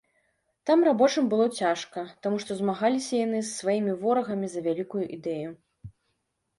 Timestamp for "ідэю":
5.21-5.49